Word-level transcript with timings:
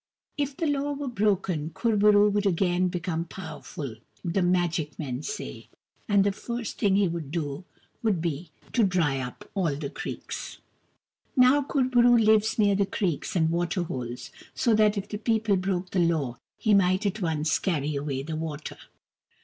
If 0.35 0.57
the 0.57 0.65
law 0.65 0.93
were 0.93 1.07
broken, 1.07 1.69
Kur 1.75 1.95
bo 1.95 2.09
roo 2.09 2.29
would 2.31 2.47
again 2.47 2.87
become 2.87 3.25
powerful, 3.25 3.97
the 4.25 4.41
magic 4.41 4.97
men 4.97 5.21
say; 5.21 5.69
and 6.09 6.23
the 6.23 6.31
first 6.31 6.79
thing 6.79 6.95
he 6.95 7.07
would 7.07 7.29
do 7.29 7.65
would 8.01 8.19
be 8.19 8.49
to 8.73 8.83
dry 8.83 9.19
up 9.19 9.47
all 9.53 9.75
the 9.75 9.91
creeks. 9.91 10.57
Now, 11.35 11.61
Kur 11.61 11.83
bo 11.83 12.01
roo 12.01 12.17
lives 12.17 12.57
near 12.57 12.73
the 12.73 12.87
creeks 12.87 13.35
and 13.35 13.51
water 13.51 13.83
holes, 13.83 14.31
so 14.55 14.73
that 14.73 14.97
if 14.97 15.07
the 15.07 15.19
people 15.19 15.55
broke 15.55 15.91
the 15.91 15.99
law 15.99 16.39
he 16.57 16.73
might 16.73 17.05
at 17.05 17.21
once 17.21 17.59
carry 17.59 17.95
away 17.95 18.23
the 18.23 18.35
water. 18.35 18.77